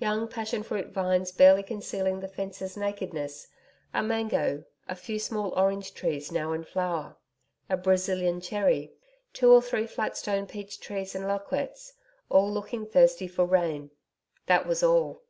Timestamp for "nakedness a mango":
2.76-4.64